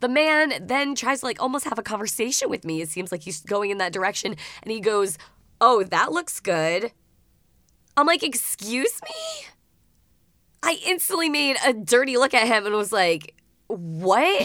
[0.00, 2.80] The man then tries to like almost have a conversation with me.
[2.80, 5.18] It seems like he's going in that direction and he goes,
[5.60, 6.90] Oh, that looks good.
[7.98, 9.46] I'm like, Excuse me?
[10.62, 13.34] I instantly made a dirty look at him and was like,
[13.66, 14.42] What?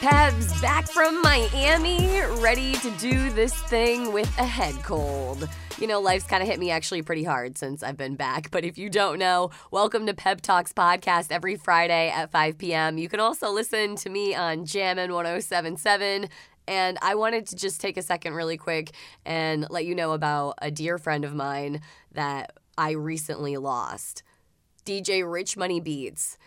[0.00, 5.48] Pebs back from Miami, ready to do this thing with a head cold.
[5.78, 8.50] You know, life's kind of hit me actually pretty hard since I've been back.
[8.50, 12.98] But if you don't know, welcome to Pep Talks Podcast every Friday at 5 p.m.
[12.98, 16.28] You can also listen to me on Jammin' 1077.
[16.66, 18.90] And I wanted to just take a second, really quick,
[19.24, 24.24] and let you know about a dear friend of mine that I recently lost.
[24.84, 26.38] DJ Rich Money Beats,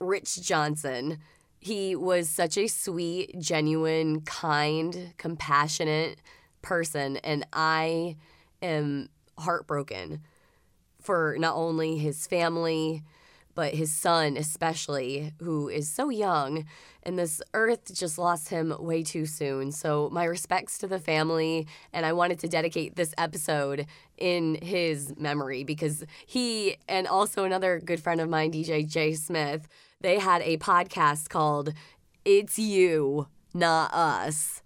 [0.00, 1.18] Rich Johnson.
[1.60, 6.18] He was such a sweet, genuine, kind, compassionate
[6.62, 7.18] person.
[7.18, 8.16] And I
[8.62, 9.08] am
[9.38, 10.22] heartbroken
[11.00, 13.02] for not only his family,
[13.54, 16.64] but his son, especially, who is so young.
[17.02, 19.72] And this earth just lost him way too soon.
[19.72, 21.66] So, my respects to the family.
[21.92, 27.80] And I wanted to dedicate this episode in his memory because he and also another
[27.84, 29.68] good friend of mine, DJ Jay Smith,
[30.00, 31.72] they had a podcast called
[32.24, 34.61] It's You, Not Us,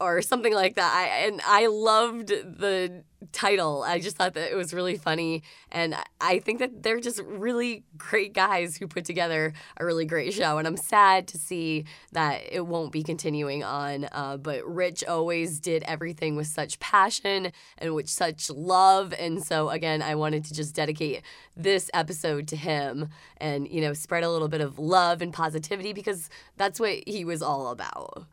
[0.00, 0.92] or something like that.
[0.92, 3.82] I, and I loved the title.
[3.82, 5.42] I just thought that it was really funny.
[5.70, 10.32] And I think that they're just really great guys who put together a really great
[10.32, 10.56] show.
[10.56, 14.08] And I'm sad to see that it won't be continuing on.
[14.10, 19.12] Uh, but Rich always did everything with such passion and with such love.
[19.18, 21.22] And so, again, I wanted to just dedicate
[21.54, 25.92] this episode to him and, you know, spread a little bit of love and positivity
[25.92, 28.26] because that's what he was all about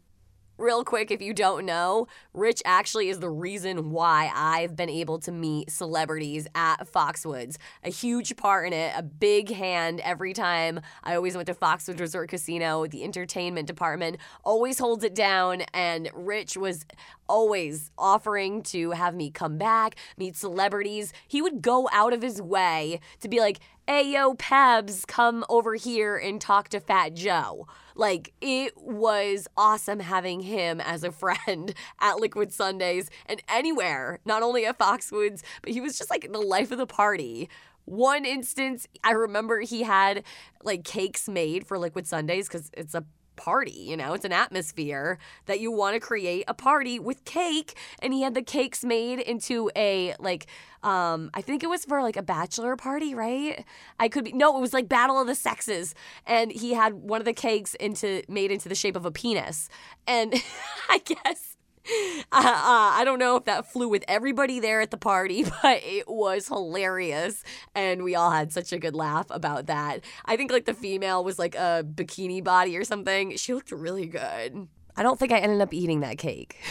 [0.58, 5.19] real quick, if you don't know, Rich actually is the reason why I've been able
[5.19, 7.58] to meet celebrities at Foxwoods.
[7.83, 12.00] A huge part in it, a big hand every time I always went to Foxwoods
[12.00, 12.88] Resort Casino.
[12.88, 16.85] The entertainment department always holds it down, and Rich was
[17.29, 21.13] always offering to have me come back, meet celebrities.
[21.28, 25.75] He would go out of his way to be like, hey, yo, Pebs, come over
[25.75, 27.67] here and talk to Fat Joe.
[27.97, 34.44] Like, it was awesome having him as a friend at Liquid Sundays and anywhere, not
[34.44, 37.50] only at Foxwoods, but he was just like the life of the party.
[37.85, 40.24] One instance, I remember he had
[40.63, 43.03] like cakes made for Liquid Sundays because it's a
[43.38, 47.78] party, you know, it's an atmosphere that you want to create a party with cake.
[48.02, 50.48] And he had the cakes made into a like
[50.84, 53.66] um I think it was for like a bachelor party, right?
[54.00, 55.96] I could be no, it was like Battle of the Sexes.
[56.26, 59.70] And he had one of the cakes into made into the shape of a penis.
[60.08, 60.34] And
[60.90, 61.56] I guess
[62.31, 65.81] uh, uh, I don't know if that flew with everybody there at the party, but
[65.84, 67.44] it was hilarious.
[67.75, 70.02] And we all had such a good laugh about that.
[70.26, 73.36] I think like the female was like a bikini body or something.
[73.38, 74.68] She looked really good.
[74.96, 76.58] I don't think I ended up eating that cake.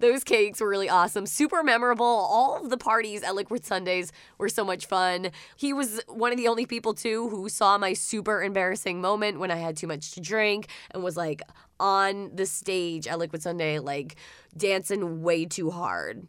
[0.00, 2.06] Those cakes were really awesome, super memorable.
[2.06, 5.30] All of the parties at Liquid Sundays were so much fun.
[5.56, 9.50] He was one of the only people, too, who saw my super embarrassing moment when
[9.50, 11.42] I had too much to drink and was like
[11.80, 14.16] on the stage at Liquid Sunday, like
[14.56, 16.26] dancing way too hard.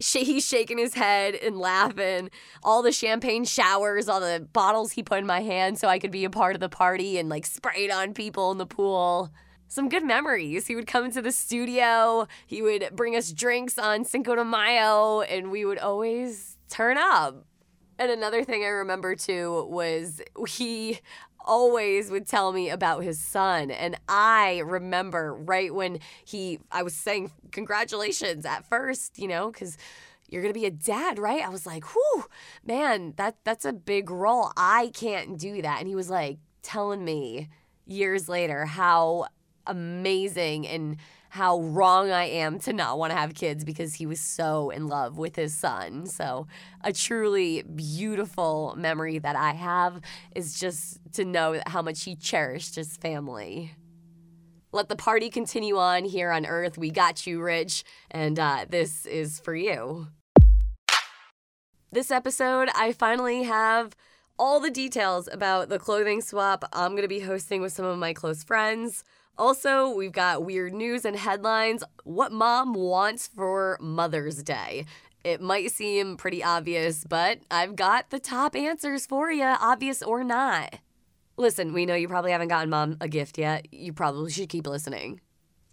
[0.00, 2.30] He's shaking his head and laughing.
[2.62, 6.12] All the champagne showers, all the bottles he put in my hand so I could
[6.12, 9.32] be a part of the party and like sprayed on people in the pool
[9.68, 10.66] some good memories.
[10.66, 15.20] He would come into the studio, he would bring us drinks on Cinco de Mayo,
[15.20, 17.44] and we would always turn up.
[17.98, 21.00] And another thing I remember too was he
[21.44, 23.70] always would tell me about his son.
[23.70, 29.76] And I remember right when he, I was saying congratulations at first, you know, because
[30.28, 31.44] you're gonna be a dad, right?
[31.44, 32.24] I was like, whew,
[32.64, 34.52] man, that that's a big role.
[34.56, 35.78] I can't do that.
[35.80, 37.48] And he was like telling me
[37.86, 39.26] years later how
[39.66, 40.96] amazing and
[41.30, 44.86] how wrong I am to not want to have kids because he was so in
[44.86, 46.06] love with his son.
[46.06, 46.46] So,
[46.82, 50.00] a truly beautiful memory that I have
[50.34, 53.74] is just to know how much he cherished his family.
[54.70, 56.76] Let the party continue on here on Earth.
[56.76, 60.08] We got you, Rich, and uh, this is for you.
[61.90, 63.96] This episode, I finally have
[64.38, 67.98] all the details about the clothing swap I'm going to be hosting with some of
[67.98, 69.04] my close friends.
[69.38, 71.84] Also, we've got weird news and headlines.
[72.02, 74.84] What mom wants for Mother's Day?
[75.22, 80.24] It might seem pretty obvious, but I've got the top answers for you, obvious or
[80.24, 80.80] not.
[81.36, 83.72] Listen, we know you probably haven't gotten mom a gift yet.
[83.72, 85.20] You probably should keep listening.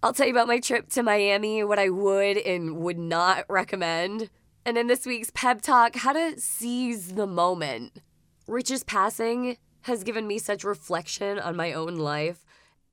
[0.03, 4.29] I'll tell you about my trip to Miami, what I would and would not recommend.
[4.63, 7.99] And in this week's pep talk, how to seize the moment.
[8.47, 12.44] Rich's passing has given me such reflection on my own life.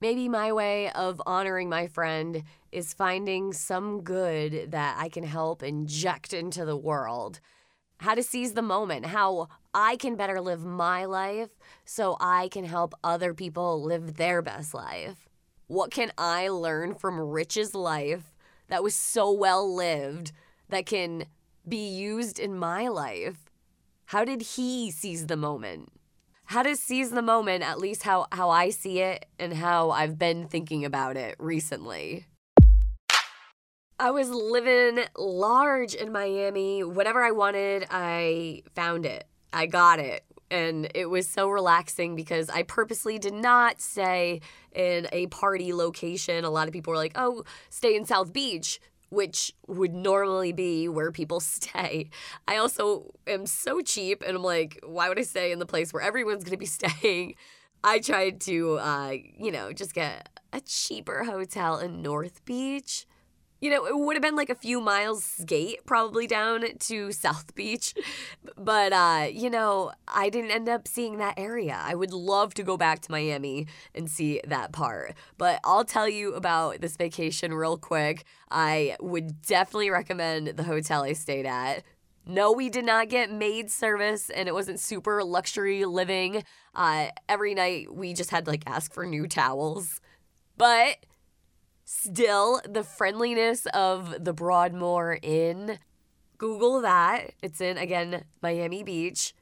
[0.03, 5.63] Maybe my way of honoring my friend is finding some good that I can help
[5.63, 7.39] inject into the world.
[7.99, 11.51] How to seize the moment, how I can better live my life
[11.85, 15.29] so I can help other people live their best life.
[15.69, 18.35] What can I learn from Rich's life
[18.67, 20.33] that was so well lived
[20.69, 21.27] that can
[21.69, 23.53] be used in my life?
[24.07, 25.93] How did he seize the moment?
[26.53, 30.19] How to seize the moment, at least how, how I see it and how I've
[30.19, 32.27] been thinking about it recently.
[33.99, 36.85] I was living large in Miami.
[36.85, 39.25] Whatever I wanted, I found it.
[39.51, 40.27] I got it.
[40.51, 46.45] And it was so relaxing because I purposely did not stay in a party location.
[46.45, 48.79] A lot of people were like, oh, stay in South Beach
[49.13, 52.09] which would normally be where people stay.
[52.49, 55.93] I also am so cheap and I'm like, why would I stay in the place
[55.93, 57.35] where everyone's going to be staying?
[57.85, 63.07] I tried to, uh, you know, just get a cheaper hotel in North Beach
[63.63, 67.55] you know, it would have been like a few miles skate probably down to South
[67.55, 67.95] Beach.
[68.59, 71.81] But, uh, you know, I didn't end up seeing that area.
[71.81, 75.15] I would love to go back to Miami and see that part.
[75.39, 78.25] But I'll tell you about this vacation real quick.
[78.51, 81.85] I would definitely recommend the hotel I stayed at.
[82.27, 86.43] No, we did not get maid service and it wasn't super luxury living.
[86.75, 90.01] Uh, every night we just had to like ask for new towels.
[90.57, 90.97] But
[91.95, 95.79] Still, the friendliness of the Broadmoor Inn.
[96.39, 97.35] Google that.
[97.43, 99.35] It's in, again, Miami Beach.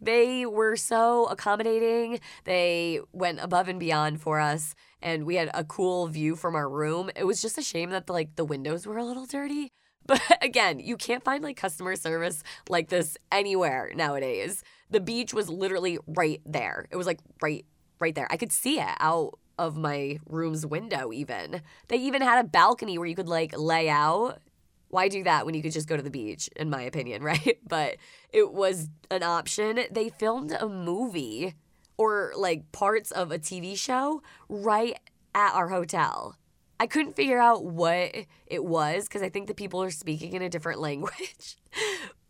[0.00, 2.18] They were so accommodating.
[2.44, 6.68] They went above and beyond for us, and we had a cool view from our
[6.68, 7.10] room.
[7.14, 9.68] It was just a shame that like the windows were a little dirty.
[10.06, 14.64] But again, you can't find like customer service like this anywhere nowadays.
[14.88, 16.86] The beach was literally right there.
[16.90, 17.66] It was like right
[18.00, 18.26] right there.
[18.30, 21.62] I could see it out of my room's window, even.
[21.88, 24.40] They even had a balcony where you could like lay out.
[24.88, 27.58] Why do that when you could just go to the beach, in my opinion, right?
[27.66, 27.96] But
[28.32, 29.80] it was an option.
[29.90, 31.54] They filmed a movie
[31.96, 34.98] or like parts of a TV show right
[35.34, 36.36] at our hotel.
[36.80, 38.14] I couldn't figure out what
[38.46, 41.58] it was because I think the people are speaking in a different language.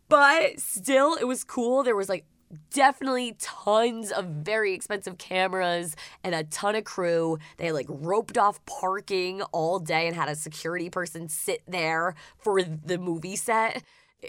[0.09, 1.83] but still, it was cool.
[1.83, 2.25] There was like
[2.71, 7.37] definitely tons of very expensive cameras and a ton of crew.
[7.57, 12.61] They like roped off parking all day and had a security person sit there for
[12.63, 13.83] the movie set.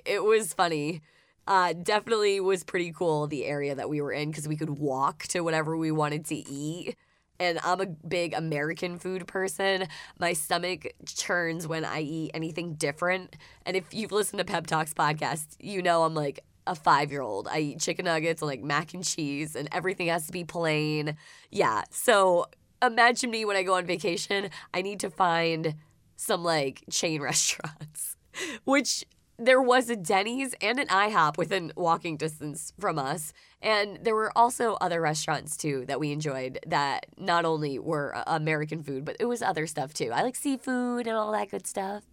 [0.05, 1.03] It was funny.
[1.47, 5.25] Uh, definitely was pretty cool the area that we were in because we could walk
[5.25, 6.97] to whatever we wanted to eat.
[7.41, 9.89] And I'm a big American food person.
[10.19, 13.35] My stomach churns when I eat anything different.
[13.65, 17.21] And if you've listened to Pep Talks podcast, you know I'm like, a five year
[17.21, 17.49] old.
[17.49, 21.17] I eat chicken nuggets and like mac and cheese, and everything has to be plain.
[21.51, 21.83] Yeah.
[21.91, 22.47] So
[22.81, 25.75] imagine me when I go on vacation, I need to find
[26.17, 28.17] some like chain restaurants,
[28.65, 29.05] which
[29.37, 33.33] there was a Denny's and an IHOP within walking distance from us.
[33.63, 38.23] And there were also other restaurants too that we enjoyed that not only were uh,
[38.27, 40.13] American food, but it was other stuff too.
[40.13, 42.05] I like seafood and all that good stuff.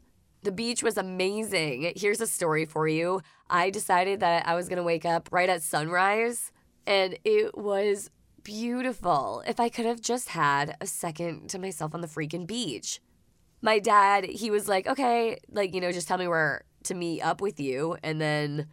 [0.43, 1.91] The beach was amazing.
[1.95, 3.21] Here's a story for you.
[3.49, 6.51] I decided that I was going to wake up right at sunrise,
[6.85, 8.09] and it was
[8.43, 9.43] beautiful.
[9.45, 13.01] If I could have just had a second to myself on the freaking beach.
[13.61, 17.21] My dad, he was like, okay, like, you know, just tell me where to meet
[17.21, 18.67] up with you, and then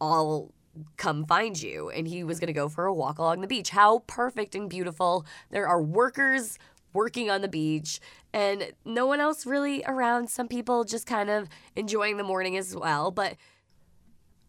[0.00, 0.54] I'll
[0.96, 1.90] come find you.
[1.90, 3.70] And he was going to go for a walk along the beach.
[3.70, 5.26] How perfect and beautiful.
[5.50, 6.56] There are workers
[6.92, 8.00] working on the beach
[8.32, 10.30] and no one else really around.
[10.30, 13.10] Some people just kind of enjoying the morning as well.
[13.10, 13.36] But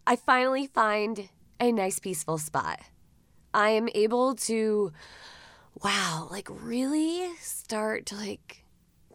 [0.06, 1.30] I finally find
[1.60, 2.80] a nice, peaceful spot.
[3.54, 4.92] I am able to,
[5.84, 8.64] wow, like really start to like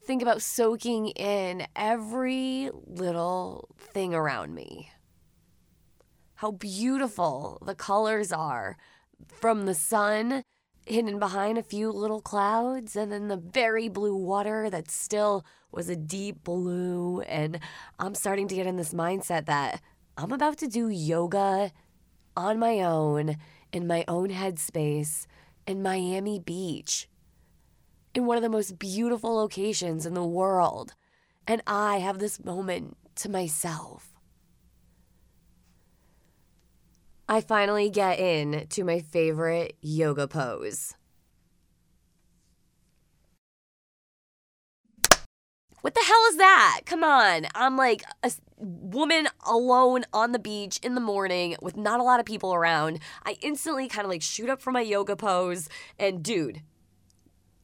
[0.05, 4.91] think about soaking in every little thing around me.
[6.37, 8.77] How beautiful the colors are
[9.29, 10.45] from the sun
[10.87, 15.89] hidden behind a few little clouds and then the very blue water that still was
[15.89, 17.21] a deep blue.
[17.23, 17.59] And
[17.99, 19.81] I'm starting to get in this mindset that
[20.17, 21.73] I'm about to do yoga
[22.37, 23.37] on my own
[23.73, 25.27] in my own headspace
[25.67, 27.09] in Miami Beach
[28.15, 30.95] in one of the most beautiful locations in the world.
[31.47, 34.14] And I have this moment to myself.
[37.35, 40.95] I finally get in to my favorite yoga pose.
[45.81, 46.83] What the hell is that?
[46.87, 47.47] Come on.
[47.57, 52.21] I'm like a woman alone on the beach in the morning with not a lot
[52.21, 53.01] of people around.
[53.27, 56.63] I instantly kind of like shoot up from my yoga pose and dude,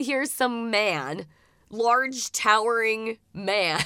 [0.00, 1.27] here's some man,
[1.71, 3.81] large towering man.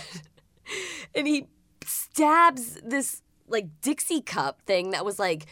[1.14, 1.48] and he
[1.84, 5.44] stabs this like Dixie cup thing that was like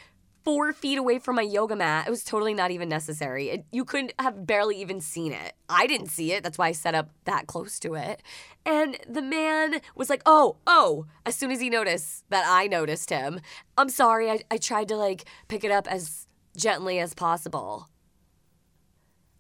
[0.44, 2.06] four feet away from my yoga mat.
[2.06, 3.48] It was totally not even necessary.
[3.50, 5.52] It, you couldn't have barely even seen it.
[5.68, 6.42] I didn't see it.
[6.42, 8.22] That's why I set up that close to it.
[8.66, 13.10] And the man was like, oh, oh, as soon as he noticed that I noticed
[13.10, 13.40] him.
[13.78, 14.30] I'm sorry.
[14.30, 17.88] I, I tried to like pick it up as gently as possible.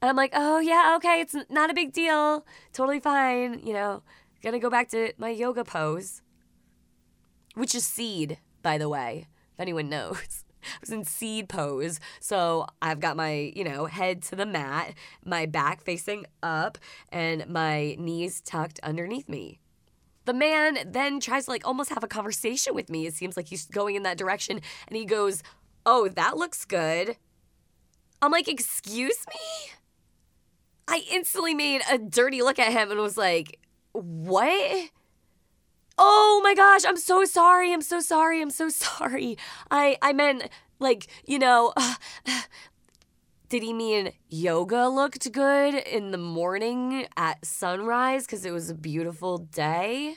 [0.00, 2.44] And I'm like, oh, yeah, okay, it's not a big deal.
[2.72, 3.60] Totally fine.
[3.64, 4.02] You know,
[4.42, 6.22] gonna go back to my yoga pose,
[7.54, 10.44] which is seed, by the way, if anyone knows.
[10.64, 12.00] I was in seed pose.
[12.20, 16.78] So I've got my, you know, head to the mat, my back facing up,
[17.10, 19.58] and my knees tucked underneath me.
[20.24, 23.06] The man then tries to like almost have a conversation with me.
[23.06, 24.60] It seems like he's going in that direction.
[24.86, 25.42] And he goes,
[25.84, 27.16] Oh, that looks good.
[28.20, 29.72] I'm like, Excuse me?
[30.86, 33.58] I instantly made a dirty look at him and was like,
[33.92, 34.90] What?
[35.98, 37.72] Oh my gosh, I'm so sorry.
[37.72, 38.40] I'm so sorry.
[38.40, 39.36] I'm so sorry.
[39.70, 41.72] I I meant like, you know,
[43.48, 48.74] did he mean yoga looked good in the morning at sunrise cuz it was a
[48.74, 50.16] beautiful day?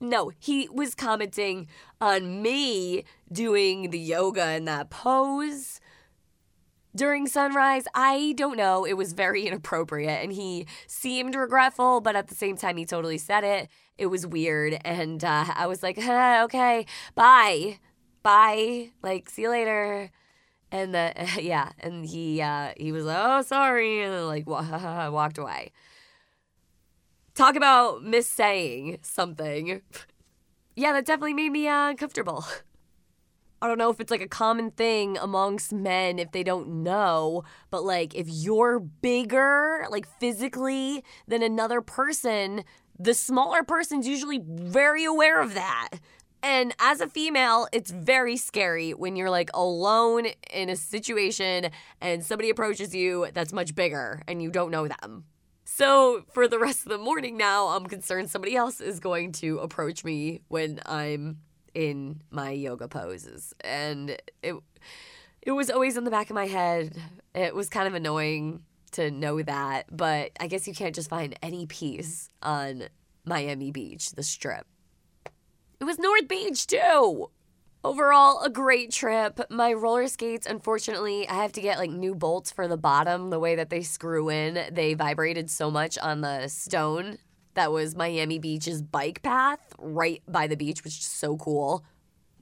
[0.00, 1.66] No, he was commenting
[2.00, 5.80] on me doing the yoga in that pose
[6.94, 7.84] during sunrise.
[7.94, 8.84] I don't know.
[8.84, 13.18] It was very inappropriate and he seemed regretful, but at the same time, he totally
[13.18, 13.68] said it.
[13.98, 14.78] It was weird.
[14.84, 17.80] And uh, I was like, huh, okay, bye.
[18.22, 18.90] Bye.
[19.02, 20.10] Like, see you later.
[20.70, 25.72] And the, yeah, and he uh, he was like, oh, sorry, and like walked away.
[27.34, 29.80] Talk about missaying something.
[30.76, 32.44] yeah, that definitely made me uh, uncomfortable.
[33.60, 37.42] I don't know if it's like a common thing amongst men if they don't know,
[37.70, 42.62] but like if you're bigger, like physically, than another person,
[42.98, 45.90] the smaller person's usually very aware of that.
[46.42, 52.24] And as a female, it's very scary when you're like alone in a situation and
[52.24, 55.24] somebody approaches you that's much bigger and you don't know them.
[55.64, 59.58] So, for the rest of the morning now, I'm concerned somebody else is going to
[59.58, 61.38] approach me when I'm
[61.74, 64.54] in my yoga poses and it
[65.42, 67.00] it was always in the back of my head.
[67.34, 71.38] It was kind of annoying to know that, but I guess you can't just find
[71.42, 72.84] any peace on
[73.24, 74.66] Miami Beach, the strip.
[75.80, 77.30] It was North Beach too.
[77.84, 79.40] Overall, a great trip.
[79.50, 83.30] My roller skates, unfortunately, I have to get like new bolts for the bottom.
[83.30, 87.18] The way that they screw in, they vibrated so much on the stone
[87.54, 91.84] that was Miami Beach's bike path right by the beach, which is so cool.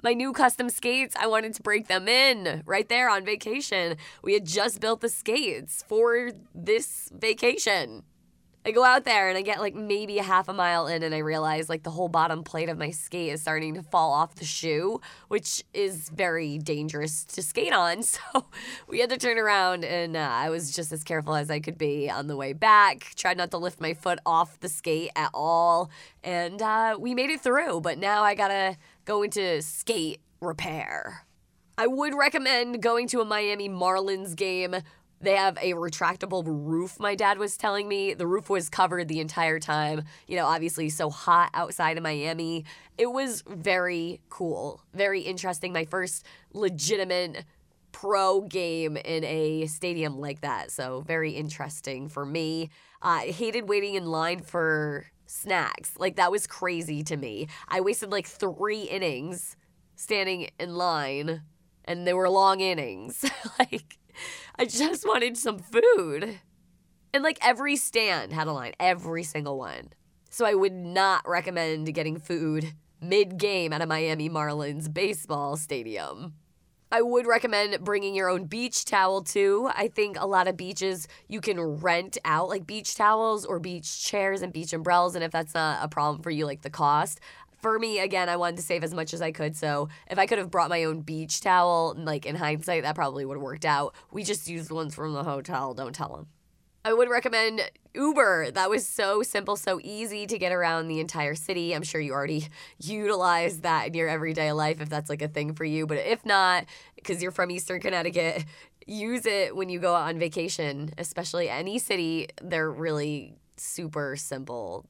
[0.06, 3.96] My new custom skates, I wanted to break them in right there on vacation.
[4.22, 8.04] We had just built the skates for this vacation.
[8.64, 11.14] I go out there and I get like maybe a half a mile in and
[11.14, 14.36] I realize like the whole bottom plate of my skate is starting to fall off
[14.36, 18.02] the shoe, which is very dangerous to skate on.
[18.06, 18.46] So
[18.88, 21.78] we had to turn around and uh, I was just as careful as I could
[21.78, 23.12] be on the way back.
[23.16, 25.90] Tried not to lift my foot off the skate at all.
[26.22, 31.24] And uh, we made it through, but now I gotta go to skate repair.
[31.78, 34.76] I would recommend going to a Miami Marlins game
[35.20, 38.12] they have a retractable roof, my dad was telling me.
[38.12, 40.04] The roof was covered the entire time.
[40.26, 42.64] You know, obviously, so hot outside of Miami.
[42.98, 45.72] It was very cool, very interesting.
[45.72, 47.44] My first legitimate
[47.92, 50.70] pro game in a stadium like that.
[50.70, 52.68] So, very interesting for me.
[53.00, 55.94] I hated waiting in line for snacks.
[55.98, 57.48] Like, that was crazy to me.
[57.68, 59.56] I wasted like three innings
[59.94, 61.42] standing in line,
[61.84, 63.24] and they were long innings.
[63.58, 63.98] like,
[64.58, 66.40] I just wanted some food.
[67.12, 69.90] And like every stand had a line, every single one.
[70.30, 76.34] So I would not recommend getting food mid game at a Miami Marlins baseball stadium.
[76.92, 79.68] I would recommend bringing your own beach towel too.
[79.74, 84.04] I think a lot of beaches you can rent out like beach towels or beach
[84.04, 85.16] chairs and beach umbrellas.
[85.16, 87.18] And if that's not a problem for you, like the cost,
[87.60, 89.56] for me, again, I wanted to save as much as I could.
[89.56, 93.24] So if I could have brought my own beach towel, like in hindsight, that probably
[93.24, 93.94] would have worked out.
[94.12, 95.74] We just used ones from the hotel.
[95.74, 96.28] Don't tell them.
[96.84, 98.50] I would recommend Uber.
[98.52, 101.74] That was so simple, so easy to get around the entire city.
[101.74, 102.48] I'm sure you already
[102.78, 105.86] utilize that in your everyday life if that's like a thing for you.
[105.86, 108.44] But if not, because you're from Eastern Connecticut,
[108.86, 112.28] use it when you go on vacation, especially any city.
[112.42, 114.86] They're really super simple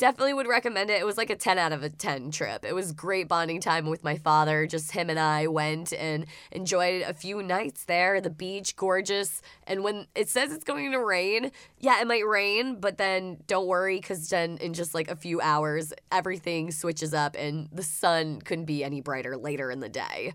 [0.00, 0.98] definitely would recommend it.
[0.98, 2.64] It was like a 10 out of a 10 trip.
[2.64, 4.66] It was great bonding time with my father.
[4.66, 8.18] Just him and I went and enjoyed a few nights there.
[8.18, 9.42] The beach, gorgeous.
[9.64, 13.66] And when it says it's going to rain, yeah, it might rain, but then don't
[13.66, 18.40] worry because then in just like a few hours, everything switches up and the sun
[18.40, 20.32] couldn't be any brighter later in the day.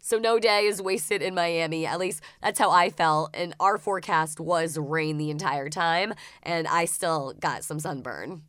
[0.00, 1.86] So no day is wasted in Miami.
[1.86, 3.30] At least that's how I felt.
[3.32, 8.42] And our forecast was rain the entire time, and I still got some sunburn.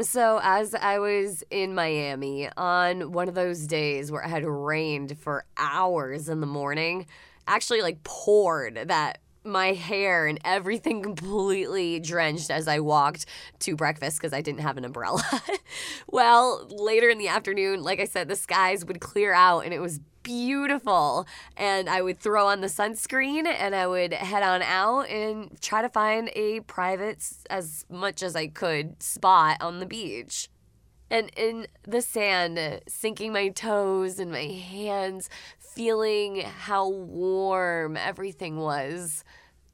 [0.00, 5.18] So, as I was in Miami on one of those days where it had rained
[5.18, 7.06] for hours in the morning,
[7.48, 13.24] actually like poured that my hair and everything completely drenched as I walked
[13.60, 15.22] to breakfast because I didn't have an umbrella.
[16.08, 19.80] well, later in the afternoon, like I said, the skies would clear out and it
[19.80, 21.24] was beautiful.
[21.56, 25.82] And I would throw on the sunscreen and I would head on out and try
[25.82, 30.48] to find a private, as much as I could, spot on the beach.
[31.08, 35.30] And in the sand, sinking my toes and my hands,
[35.60, 39.22] feeling how warm everything was.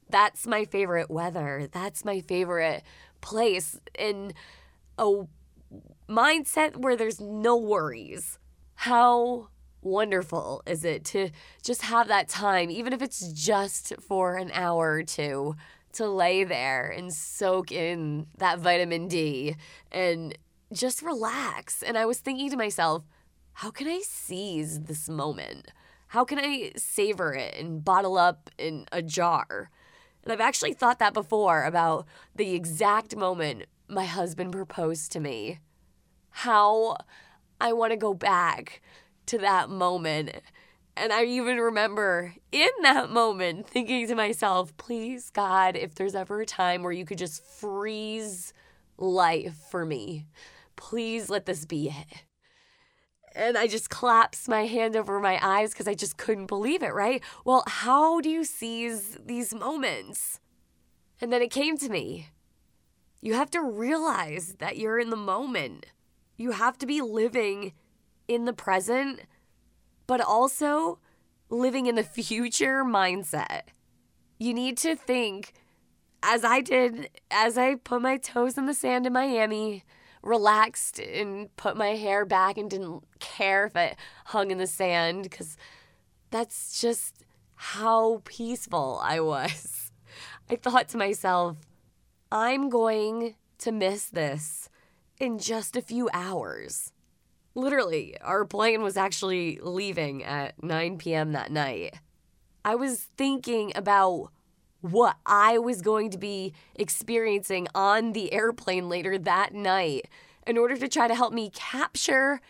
[0.07, 1.67] That's my favorite weather.
[1.71, 2.83] That's my favorite
[3.21, 4.33] place in
[4.99, 5.23] a
[6.07, 8.37] mindset where there's no worries.
[8.75, 9.47] How
[9.83, 11.29] wonderful is it to
[11.63, 15.55] just have that time, even if it's just for an hour or two,
[15.93, 19.55] to lay there and soak in that vitamin D
[19.91, 20.37] and
[20.73, 21.83] just relax.
[21.83, 23.03] And I was thinking to myself,
[23.53, 25.67] how can I seize this moment?
[26.07, 29.69] How can I savor it and bottle up in a jar?
[30.23, 35.59] And I've actually thought that before about the exact moment my husband proposed to me.
[36.29, 36.97] How
[37.59, 38.81] I want to go back
[39.27, 40.31] to that moment.
[40.95, 46.41] And I even remember in that moment thinking to myself, please, God, if there's ever
[46.41, 48.53] a time where you could just freeze
[48.97, 50.27] life for me,
[50.75, 52.23] please let this be it.
[53.35, 56.93] And I just collapsed my hand over my eyes because I just couldn't believe it,
[56.93, 57.23] right?
[57.43, 60.39] Well, how do you seize these moments?
[61.19, 62.29] And then it came to me.
[63.21, 65.87] You have to realize that you're in the moment.
[66.37, 67.73] You have to be living
[68.27, 69.21] in the present,
[70.07, 70.99] but also
[71.49, 73.63] living in the future mindset.
[74.39, 75.53] You need to think,
[76.21, 79.83] as I did, as I put my toes in the sand in Miami,
[80.21, 85.23] relaxed and put my hair back and didn't care if it hung in the sand
[85.23, 85.57] because
[86.31, 89.91] that's just how peaceful I was.
[90.49, 91.57] I thought to myself,
[92.31, 94.69] I'm going to miss this
[95.19, 96.92] in just a few hours.
[97.55, 101.33] Literally, our plane was actually leaving at 9 p.m.
[101.33, 101.95] that night.
[102.65, 104.31] I was thinking about
[104.81, 110.07] what I was going to be experiencing on the airplane later that night
[110.45, 112.41] in order to try to help me capture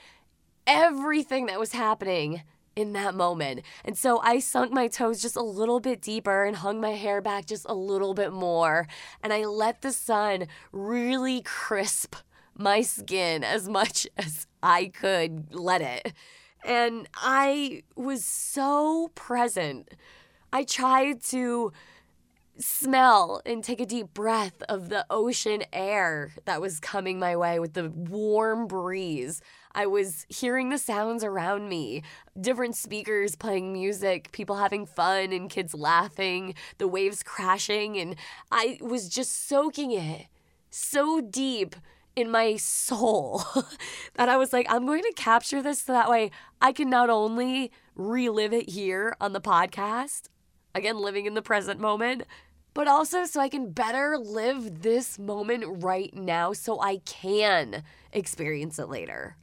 [0.65, 2.43] everything that was happening
[2.75, 3.61] in that moment.
[3.85, 7.21] And so I sunk my toes just a little bit deeper and hung my hair
[7.21, 8.87] back just a little bit more.
[9.21, 12.15] And I let the sun really crisp
[12.55, 16.13] my skin as much as I could let it.
[16.65, 19.89] And I was so present.
[20.51, 21.73] I tried to
[22.59, 27.59] smell and take a deep breath of the ocean air that was coming my way
[27.59, 29.41] with the warm breeze.
[29.73, 32.03] I was hearing the sounds around me
[32.39, 37.97] different speakers playing music, people having fun, and kids laughing, the waves crashing.
[37.97, 38.15] And
[38.51, 40.27] I was just soaking it
[40.69, 41.75] so deep
[42.15, 43.43] in my soul
[44.15, 47.09] that I was like, I'm going to capture this so that way I can not
[47.09, 50.29] only relive it here on the podcast,
[50.75, 52.23] again, living in the present moment,
[52.73, 58.79] but also so I can better live this moment right now so I can experience
[58.79, 59.37] it later.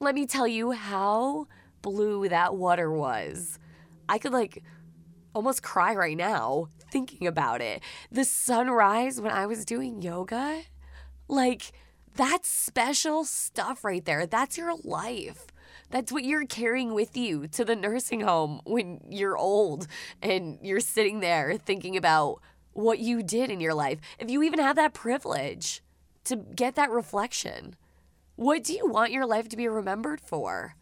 [0.00, 1.46] Let me tell you how
[1.82, 3.58] blue that water was.
[4.08, 4.62] I could like
[5.34, 7.82] almost cry right now thinking about it.
[8.10, 10.62] The sunrise when I was doing yoga,
[11.28, 11.72] like,
[12.18, 14.26] that's special stuff right there.
[14.26, 15.46] That's your life.
[15.90, 19.86] That's what you're carrying with you to the nursing home when you're old
[20.20, 24.00] and you're sitting there thinking about what you did in your life.
[24.18, 25.80] If you even have that privilege
[26.24, 27.76] to get that reflection,
[28.34, 30.74] what do you want your life to be remembered for?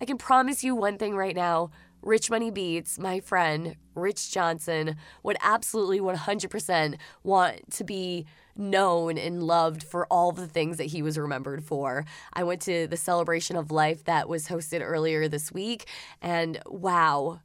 [0.00, 1.70] I can promise you one thing right now
[2.02, 9.42] Rich Money Beats, my friend Rich Johnson, would absolutely 100% want to be known and
[9.42, 12.04] loved for all the things that he was remembered for.
[12.32, 15.86] I went to the celebration of life that was hosted earlier this week,
[16.20, 17.40] and wow,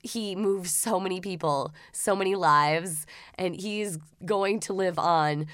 [0.00, 5.46] he moves so many people, so many lives, and he's going to live on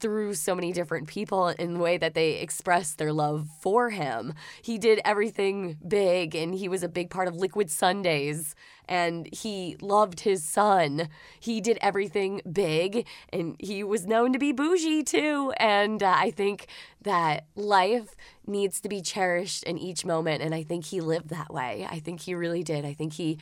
[0.00, 4.34] through so many different people in the way that they expressed their love for him.
[4.60, 8.54] He did everything big and he was a big part of Liquid Sundays
[8.88, 11.08] and he loved his son.
[11.40, 15.52] He did everything big and he was known to be bougie too.
[15.56, 16.66] And uh, I think
[17.02, 18.14] that life
[18.46, 20.42] needs to be cherished in each moment.
[20.42, 21.86] And I think he lived that way.
[21.88, 22.84] I think he really did.
[22.84, 23.38] I think he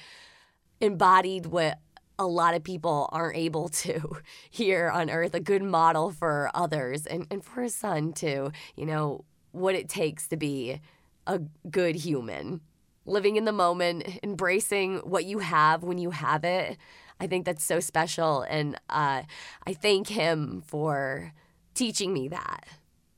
[0.80, 1.78] embodied what
[2.20, 4.18] a lot of people aren't able to
[4.50, 8.52] here on earth, a good model for others and, and for his son too.
[8.76, 10.80] You know, what it takes to be
[11.26, 12.60] a good human.
[13.06, 16.76] Living in the moment, embracing what you have when you have it.
[17.18, 18.42] I think that's so special.
[18.42, 19.22] And uh,
[19.66, 21.32] I thank him for
[21.74, 22.66] teaching me that.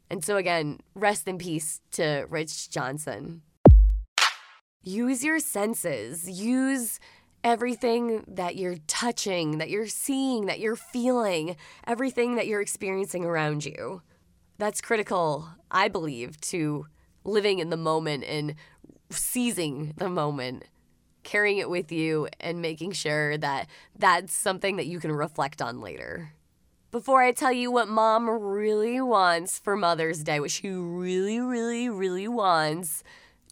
[0.08, 3.42] And so, again, rest in peace to Rich Johnson.
[4.84, 6.28] Use your senses.
[6.28, 7.00] Use
[7.44, 13.64] everything that you're touching, that you're seeing, that you're feeling, everything that you're experiencing around
[13.64, 14.02] you.
[14.58, 16.86] That's critical, I believe, to
[17.24, 18.54] living in the moment and
[19.10, 20.64] seizing the moment,
[21.24, 25.80] carrying it with you, and making sure that that's something that you can reflect on
[25.80, 26.34] later.
[26.90, 31.88] Before I tell you what mom really wants for Mother's Day, what she really, really,
[31.88, 33.02] really wants,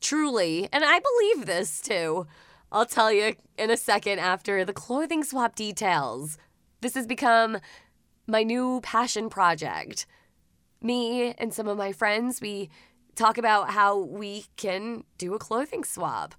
[0.01, 2.27] truly, and I believe this too
[2.73, 6.39] I'll tell you in a second after the clothing swap details.
[6.81, 7.59] This has become
[8.27, 10.07] my new passion project.
[10.81, 12.71] Me and some of my friends, we
[13.17, 16.35] talk about how we can do a clothing swap.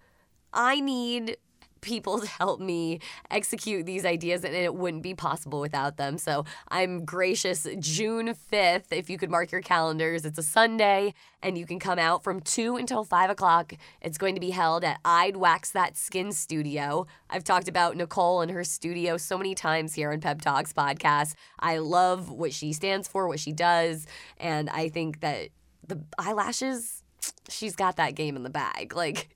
[0.54, 1.38] I need
[1.82, 6.18] people to help me execute these ideas, and it wouldn't be possible without them.
[6.18, 7.68] So I'm gracious.
[7.80, 11.14] June 5th, if you could mark your calendars, it's a Sunday,
[11.44, 13.74] and you can come out from 2 until 5 o'clock.
[14.02, 17.08] It's going to be held at I'd Wax That Skin Studio.
[17.30, 21.34] I've talked about Nicole and her studio so many times here on Pep Talks podcast.
[21.60, 24.06] I love what she stands for, what she does,
[24.38, 25.50] and I think that
[25.88, 27.01] the eyelashes
[27.50, 28.96] she's got that game in the bag.
[28.96, 29.30] Like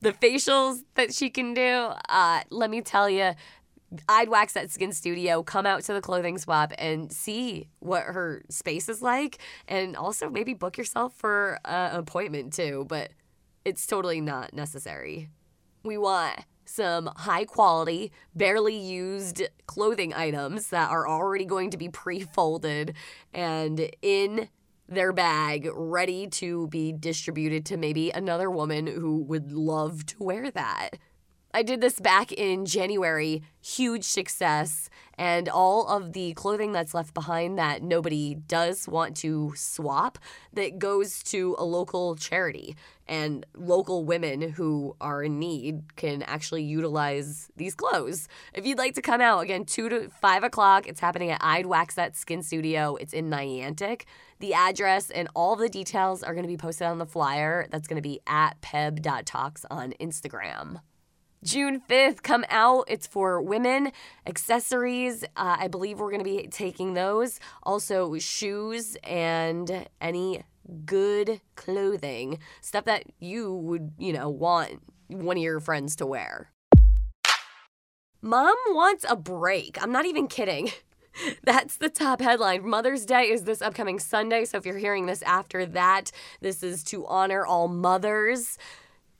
[0.00, 3.32] the facials that she can do, uh, let me tell you,
[4.08, 8.42] I'd wax that skin studio, come out to the clothing swap and see what her
[8.50, 9.38] space is like.
[9.66, 13.10] And also maybe book yourself for an appointment too, but
[13.64, 15.30] it's totally not necessary.
[15.84, 21.88] We want some high quality, barely used clothing items that are already going to be
[21.88, 22.94] pre folded
[23.32, 24.48] and in
[24.88, 30.50] their bag ready to be distributed to maybe another woman who would love to wear
[30.50, 30.90] that.
[31.58, 37.14] I did this back in January, huge success, and all of the clothing that's left
[37.14, 40.20] behind that nobody does want to swap
[40.52, 42.76] that goes to a local charity.
[43.08, 48.28] And local women who are in need can actually utilize these clothes.
[48.54, 51.66] If you'd like to come out, again, 2 to 5 o'clock, it's happening at I'd
[51.66, 52.94] Wax That Skin Studio.
[52.94, 54.02] It's in Niantic.
[54.38, 57.66] The address and all the details are going to be posted on the flyer.
[57.68, 60.82] That's going to be at peb.talks on Instagram.
[61.44, 62.84] June 5th, come out.
[62.88, 63.92] It's for women.
[64.26, 67.38] Accessories, uh, I believe we're going to be taking those.
[67.62, 70.42] Also, shoes and any
[70.84, 76.50] good clothing, stuff that you would, you know, want one of your friends to wear.
[78.20, 79.80] Mom wants a break.
[79.80, 80.72] I'm not even kidding.
[81.44, 82.68] That's the top headline.
[82.68, 84.44] Mother's Day is this upcoming Sunday.
[84.44, 88.58] So if you're hearing this after that, this is to honor all mothers.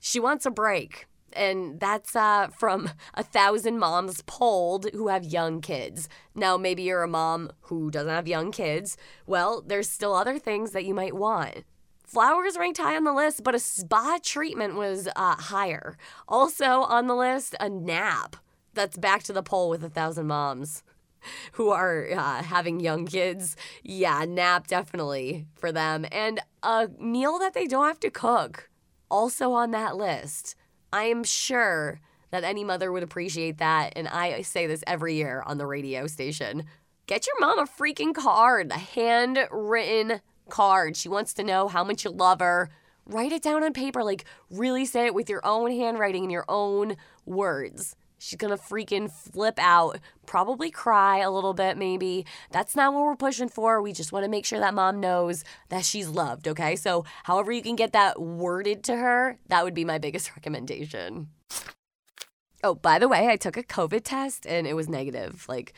[0.01, 5.61] She wants a break and that's uh, from a thousand moms polled who have young
[5.61, 6.09] kids.
[6.35, 8.97] Now, maybe you're a mom who doesn't have young kids.
[9.25, 11.65] Well, there's still other things that you might want.
[12.09, 15.95] Flowers ranked high on the list, but a spa treatment was uh, higher.
[16.27, 18.35] Also on the list, a nap.
[18.73, 20.83] That's back to the poll with a thousand moms
[21.53, 23.55] who are uh, having young kids.
[23.83, 26.05] Yeah, nap definitely for them.
[26.11, 28.69] And a meal that they don't have to cook.
[29.11, 30.55] Also on that list.
[30.91, 31.99] I am sure
[32.31, 33.93] that any mother would appreciate that.
[33.95, 36.65] And I say this every year on the radio station.
[37.07, 40.95] Get your mom a freaking card, a handwritten card.
[40.95, 42.69] She wants to know how much you love her.
[43.05, 44.03] Write it down on paper.
[44.03, 47.95] Like, really say it with your own handwriting and your own words.
[48.19, 52.25] She's gonna freaking flip out, probably cry a little bit, maybe.
[52.51, 53.81] That's not what we're pushing for.
[53.81, 56.75] We just wanna make sure that mom knows that she's loved, okay?
[56.75, 61.29] So, however, you can get that worded to her, that would be my biggest recommendation.
[62.61, 65.45] Oh, by the way, I took a COVID test and it was negative.
[65.47, 65.73] Like,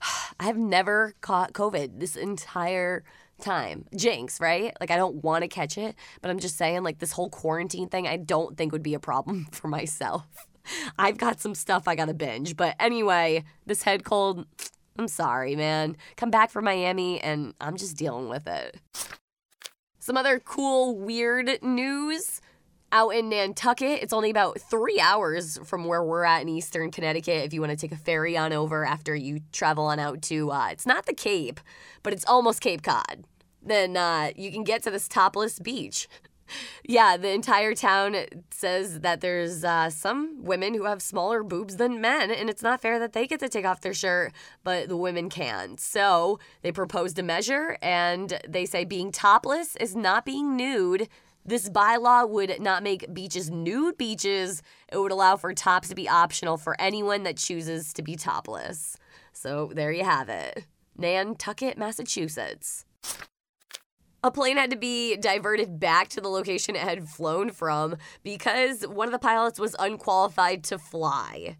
[0.40, 3.02] I have never caught COVID this entire
[3.40, 3.86] time.
[3.96, 4.74] Jinx, right?
[4.80, 7.88] Like, I don't want to catch it, but I'm just saying, like, this whole quarantine
[7.88, 10.26] thing, I don't think would be a problem for myself.
[10.98, 12.56] I've got some stuff I gotta binge.
[12.56, 14.46] But anyway, this head cold,
[14.98, 15.96] I'm sorry, man.
[16.16, 18.80] Come back from Miami and I'm just dealing with it.
[19.98, 22.40] Some other cool, weird news
[22.92, 24.02] out in Nantucket.
[24.02, 27.70] It's only about three hours from where we're at in Eastern Connecticut if you want
[27.70, 31.06] to take a ferry on over after you travel on out to, uh, it's not
[31.06, 31.60] the Cape,
[32.02, 33.24] but it's almost Cape Cod.
[33.62, 36.08] Then uh, you can get to this topless beach.
[36.84, 38.16] yeah, the entire town
[38.50, 42.80] says that there's uh, some women who have smaller boobs than men, and it's not
[42.80, 44.32] fair that they get to take off their shirt,
[44.64, 45.78] but the women can.
[45.78, 51.08] So they proposed a measure, and they say being topless is not being nude.
[51.44, 54.62] This bylaw would not make beaches nude beaches.
[54.92, 58.98] It would allow for tops to be optional for anyone that chooses to be topless.
[59.32, 60.64] So there you have it.
[60.96, 62.84] Nantucket, Massachusetts.
[64.24, 68.82] A plane had to be diverted back to the location it had flown from because
[68.82, 71.56] one of the pilots was unqualified to fly.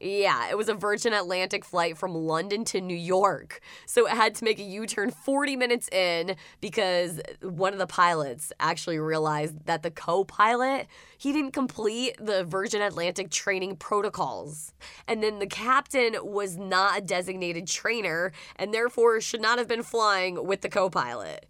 [0.00, 3.60] Yeah, it was a Virgin Atlantic flight from London to New York.
[3.84, 7.86] So it had to make a U turn 40 minutes in because one of the
[7.86, 10.86] pilots actually realized that the co pilot,
[11.18, 14.72] he didn't complete the Virgin Atlantic training protocols.
[15.06, 19.82] And then the captain was not a designated trainer and therefore should not have been
[19.82, 21.46] flying with the co pilot.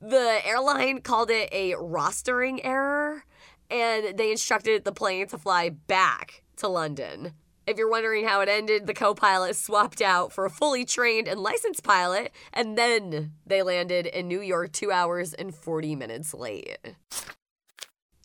[0.00, 3.24] The airline called it a rostering error
[3.70, 7.32] and they instructed the plane to fly back to London.
[7.66, 11.26] If you're wondering how it ended, the co pilot swapped out for a fully trained
[11.26, 16.32] and licensed pilot, and then they landed in New York two hours and 40 minutes
[16.32, 16.78] late.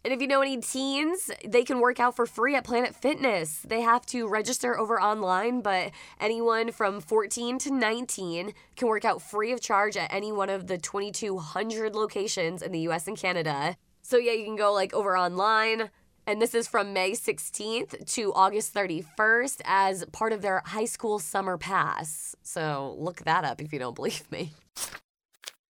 [0.03, 3.59] And if you know any teens, they can work out for free at Planet Fitness.
[3.67, 9.21] They have to register over online, but anyone from 14 to 19 can work out
[9.21, 13.77] free of charge at any one of the 2,200 locations in the US and Canada.
[14.01, 15.91] So, yeah, you can go like over online
[16.27, 21.19] and this is from May 16th to August 31st as part of their high school
[21.19, 22.35] summer pass.
[22.43, 24.51] So look that up if you don't believe me.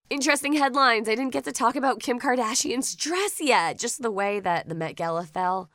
[0.09, 1.07] Interesting headlines.
[1.07, 4.73] I didn't get to talk about Kim Kardashian's dress yet, just the way that the
[4.73, 5.69] Met Gala fell.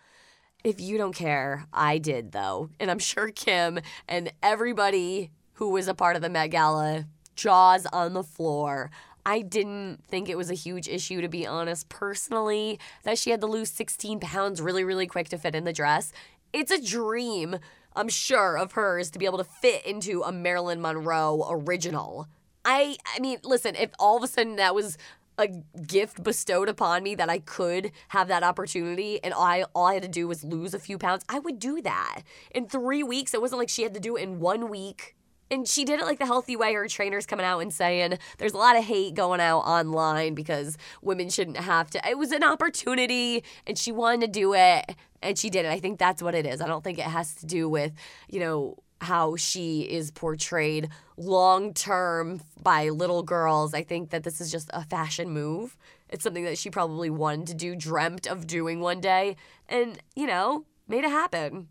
[0.64, 2.70] If you don't care, I did though.
[2.80, 7.86] And I'm sure Kim and everybody who was a part of the Met Gala, jaws
[7.92, 8.90] on the floor.
[9.24, 13.40] I didn't think it was a huge issue, to be honest, personally, that she had
[13.40, 16.12] to lose 16 pounds really, really quick to fit in the dress.
[16.52, 17.58] It's a dream,
[17.94, 22.26] I'm sure, of hers to be able to fit into a Marilyn Monroe original.
[22.64, 24.98] I, I mean, listen, if all of a sudden that was
[25.37, 25.48] a
[25.87, 30.05] gift bestowed upon me that I could have that opportunity and I all I had
[30.05, 32.22] to do was lose a few pounds, I would do that.
[32.53, 35.16] In 3 weeks, it wasn't like she had to do it in 1 week
[35.50, 36.72] and she did it like the healthy way.
[36.74, 40.77] Her trainer's coming out and saying there's a lot of hate going out online because
[41.03, 42.09] women shouldn't have to.
[42.09, 45.70] It was an opportunity, and she wanted to do it, and she did it.
[45.70, 46.61] I think that's what it is.
[46.61, 47.92] I don't think it has to do with
[48.29, 53.74] you know how she is portrayed long term by little girls.
[53.74, 55.76] I think that this is just a fashion move.
[56.08, 59.36] It's something that she probably wanted to do, dreamt of doing one day,
[59.68, 61.68] and you know made it happen.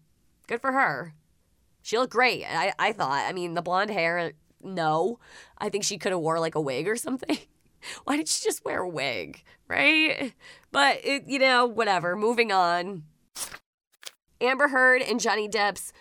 [0.48, 1.14] Good for her.
[1.82, 2.46] She looked great.
[2.46, 3.28] I, I thought.
[3.28, 5.20] I mean, the blonde hair, no.
[5.58, 7.38] I think she could have wore like a wig or something.
[8.06, 10.34] Why did she just wear a wig, right?
[10.72, 12.16] But, it, you know, whatever.
[12.16, 13.04] Moving on.
[14.40, 15.92] Amber Heard and Johnny Depp's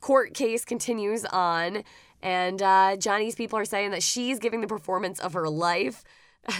[0.00, 1.84] court case continues on.
[2.22, 6.04] And uh, Johnny's people are saying that she's giving the performance of her life.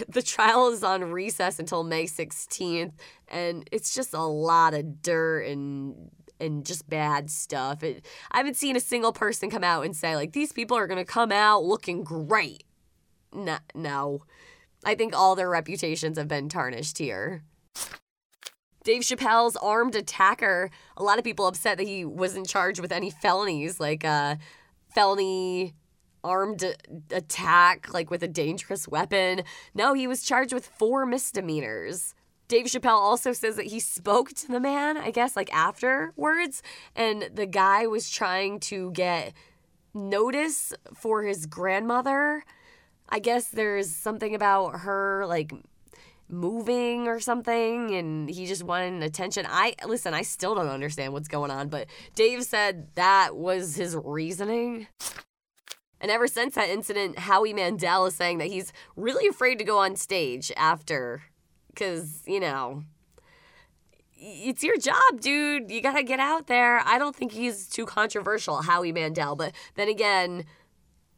[0.07, 2.93] The trial is on recess until May 16th,
[3.27, 7.83] and it's just a lot of dirt and and just bad stuff.
[7.83, 10.87] It, I haven't seen a single person come out and say, like, these people are
[10.87, 12.63] going to come out looking great.
[13.33, 14.23] No, no.
[14.83, 17.43] I think all their reputations have been tarnished here.
[18.83, 20.69] Dave Chappelle's armed attacker.
[20.97, 24.35] A lot of people upset that he wasn't charged with any felonies, like uh,
[24.93, 25.73] felony
[26.23, 26.63] armed
[27.11, 29.43] attack, like with a dangerous weapon.
[29.73, 32.13] No, he was charged with four misdemeanors.
[32.47, 36.61] Dave Chappelle also says that he spoke to the man, I guess, like afterwards,
[36.95, 39.33] and the guy was trying to get
[39.93, 42.43] notice for his grandmother.
[43.07, 45.53] I guess there's something about her, like,
[46.31, 49.45] moving or something and he just wanted attention.
[49.47, 53.95] I listen, I still don't understand what's going on, but Dave said that was his
[53.95, 54.87] reasoning.
[55.99, 59.77] And ever since that incident, Howie Mandel is saying that he's really afraid to go
[59.77, 61.21] on stage after
[61.67, 62.83] because, you know,
[64.17, 65.69] it's your job, dude.
[65.69, 66.79] You got to get out there.
[66.79, 69.35] I don't think he's too controversial, Howie Mandel.
[69.35, 70.45] But then again,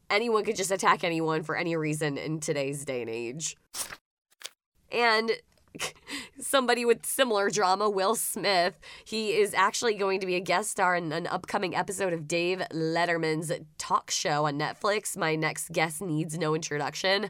[0.10, 3.56] anyone could just attack anyone for any reason in today's day and age.
[4.94, 5.32] And
[6.40, 8.80] somebody with similar drama, Will Smith.
[9.04, 12.60] He is actually going to be a guest star in an upcoming episode of Dave
[12.72, 15.18] Letterman's talk show on Netflix.
[15.18, 17.30] My next guest needs no introduction.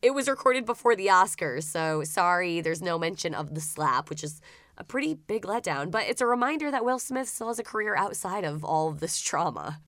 [0.00, 4.22] It was recorded before the Oscars, so sorry, there's no mention of the slap, which
[4.22, 4.40] is
[4.76, 7.96] a pretty big letdown, but it's a reminder that Will Smith still has a career
[7.96, 9.80] outside of all of this trauma.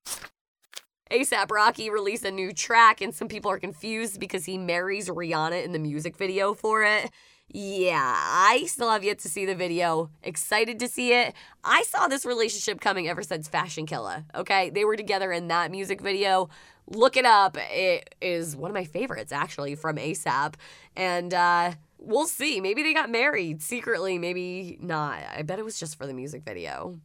[1.11, 5.65] ASAP Rocky released a new track, and some people are confused because he marries Rihanna
[5.65, 7.11] in the music video for it.
[7.49, 10.11] Yeah, I still have yet to see the video.
[10.23, 11.35] Excited to see it.
[11.65, 14.25] I saw this relationship coming ever since Fashion Killa.
[14.37, 16.49] Okay, they were together in that music video.
[16.87, 17.57] Look it up.
[17.59, 20.55] It is one of my favorites actually from ASAP,
[20.97, 22.61] and uh, we'll see.
[22.61, 24.17] Maybe they got married secretly.
[24.17, 25.21] Maybe not.
[25.37, 27.01] I bet it was just for the music video.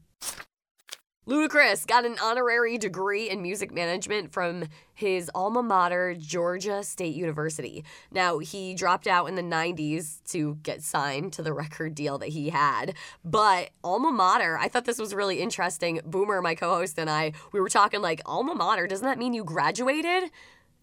[1.27, 7.83] Ludacris got an honorary degree in music management from his alma mater, Georgia State University.
[8.11, 12.29] Now, he dropped out in the 90s to get signed to the record deal that
[12.29, 15.99] he had, but alma mater, I thought this was really interesting.
[16.05, 19.33] Boomer, my co host, and I, we were talking like, alma mater, doesn't that mean
[19.33, 20.29] you graduated?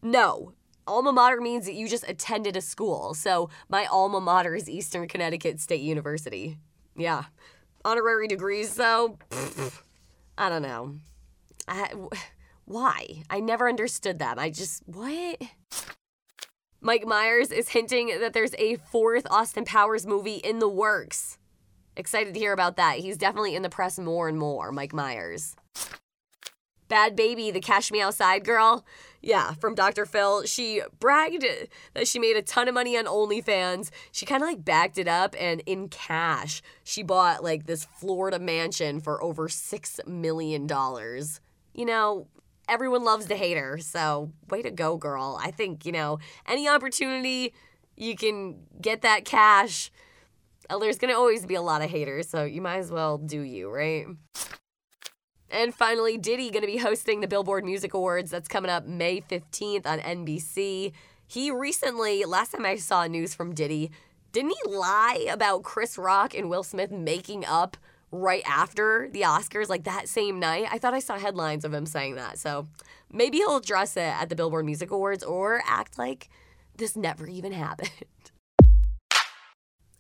[0.03, 0.55] No,
[0.89, 3.15] alma mater means that you just attended a school.
[3.15, 6.59] So my alma mater is Eastern Connecticut State University.
[6.97, 7.27] Yeah.
[7.85, 9.19] Honorary degrees, though.
[10.37, 10.97] I don't know.
[11.69, 11.93] I,
[12.65, 13.23] why?
[13.31, 14.39] I never understood them.
[14.39, 15.43] I just, what?
[16.81, 21.39] Mike Myers is hinting that there's a fourth Austin Powers movie in the works.
[21.97, 22.99] Excited to hear about that.
[22.99, 25.55] He's definitely in the press more and more, Mike Myers.
[26.93, 28.85] Bhad Bhabie, the Cash Me Outside girl.
[29.23, 30.05] Yeah, from Dr.
[30.05, 30.43] Phil.
[30.45, 31.47] She bragged
[31.95, 33.91] that she made a ton of money on OnlyFans.
[34.11, 38.39] She kind of like backed it up, and in cash, she bought like this Florida
[38.39, 40.69] mansion for over $6 million.
[41.75, 42.27] You know,
[42.69, 45.39] everyone loves to hate her, so way to go, girl.
[45.41, 47.55] I think, you know, any opportunity
[47.97, 49.91] you can get that cash,
[50.69, 53.41] uh, there's gonna always be a lot of haters, so you might as well do
[53.41, 54.07] you, right?
[55.53, 58.31] And finally, Diddy going to be hosting the Billboard Music Awards.
[58.31, 60.93] That's coming up May 15th on NBC.
[61.27, 63.91] He recently, last time I saw news from Diddy,
[64.33, 67.77] didn't he lie about Chris Rock and Will Smith making up
[68.11, 70.69] right after the Oscars, like that same night?
[70.71, 72.39] I thought I saw headlines of him saying that.
[72.39, 72.67] So
[73.13, 76.31] maybe he'll address it at the Billboard Music Awards or act like
[76.79, 77.91] this never even happened.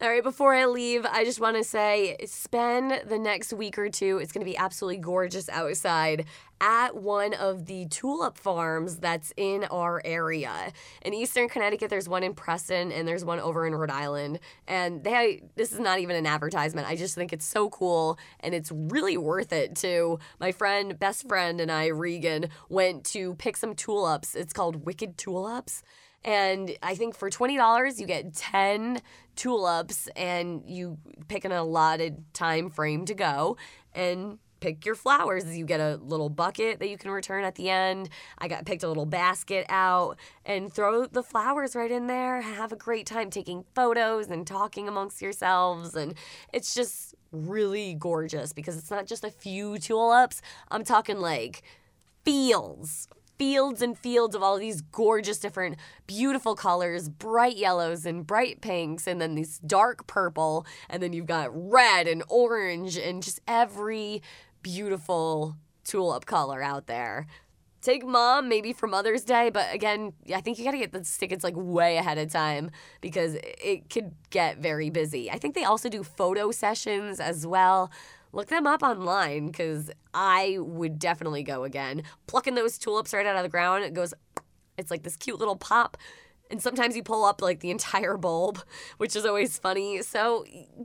[0.02, 3.88] All right, before I leave, I just want to say spend the next week or
[3.88, 4.18] two.
[4.18, 6.24] It's going to be absolutely gorgeous outside
[6.60, 10.72] at one of the tulip farms that's in our area.
[11.02, 14.40] In Eastern Connecticut, there's one in Preston and there's one over in Rhode Island.
[14.66, 16.88] And they this is not even an advertisement.
[16.88, 20.18] I just think it's so cool and it's really worth it too.
[20.40, 24.34] My friend, best friend and I, Regan, went to pick some tulips.
[24.34, 25.84] It's called Wicked Tulips.
[26.24, 29.00] And I think for $20, you get 10
[29.34, 33.56] tulips and you pick an allotted time frame to go
[33.92, 35.44] and pick your flowers.
[35.56, 38.08] You get a little bucket that you can return at the end.
[38.38, 42.40] I got picked a little basket out and throw the flowers right in there.
[42.40, 45.96] Have a great time taking photos and talking amongst yourselves.
[45.96, 46.14] And
[46.52, 50.40] it's just really gorgeous because it's not just a few tulips.
[50.70, 51.62] I'm talking like
[52.24, 58.60] fields fields and fields of all these gorgeous different beautiful colors bright yellows and bright
[58.60, 63.40] pinks and then these dark purple and then you've got red and orange and just
[63.48, 64.22] every
[64.62, 67.26] beautiful tulip color out there.
[67.80, 71.00] Take mom maybe for mother's day but again i think you got to get the
[71.00, 75.30] tickets like way ahead of time because it could get very busy.
[75.30, 77.90] I think they also do photo sessions as well
[78.32, 82.02] look them up online because I would definitely go again.
[82.26, 84.14] Plucking those tulips right out of the ground, it goes,
[84.76, 85.96] it's like this cute little pop.
[86.50, 88.62] And sometimes you pull up like the entire bulb,
[88.98, 90.02] which is always funny.
[90.02, 90.44] So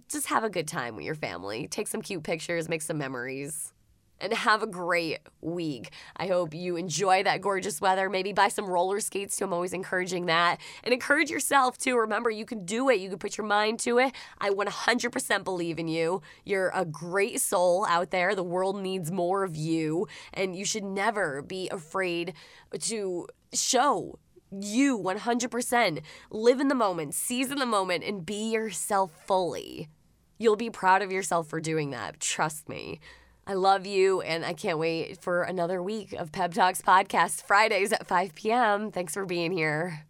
[0.10, 1.68] just have a good time with your family.
[1.68, 3.74] Take some cute pictures, make some memories
[4.20, 5.92] and have a great week.
[6.16, 8.10] I hope you enjoy that gorgeous weather.
[8.10, 9.46] Maybe buy some roller skates too.
[9.46, 10.60] I'm always encouraging that.
[10.84, 11.98] And encourage yourself too.
[11.98, 13.00] Remember, you can do it.
[13.00, 14.14] You can put your mind to it.
[14.40, 16.22] I 100% believe in you.
[16.46, 18.36] You're a great soul out there.
[18.36, 20.08] The world needs more of you.
[20.34, 22.34] And you should never be afraid
[22.80, 24.20] to show
[24.52, 26.02] you 100%.
[26.32, 29.90] Live in the moment, in the moment, and be yourself fully.
[30.38, 32.20] You'll be proud of yourself for doing that.
[32.20, 33.00] Trust me.
[33.50, 37.94] I love you, and I can't wait for another week of Pep Talks podcast Fridays
[37.94, 38.92] at 5 p.m.
[38.92, 40.02] Thanks for being here.